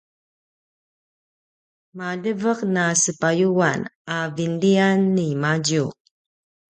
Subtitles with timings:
[1.97, 3.79] “maljeveq na sepayuan”
[4.15, 5.85] a vinlian nimadju